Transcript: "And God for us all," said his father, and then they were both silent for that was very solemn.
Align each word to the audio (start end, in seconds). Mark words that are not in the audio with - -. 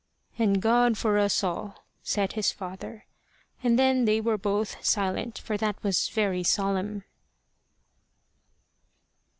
"And 0.39 0.63
God 0.63 0.97
for 0.97 1.19
us 1.19 1.43
all," 1.43 1.85
said 2.01 2.33
his 2.33 2.51
father, 2.51 3.05
and 3.61 3.77
then 3.77 4.05
they 4.05 4.19
were 4.19 4.35
both 4.35 4.83
silent 4.83 5.37
for 5.37 5.57
that 5.57 5.75
was 5.83 6.09
very 6.09 6.41
solemn. 6.41 7.03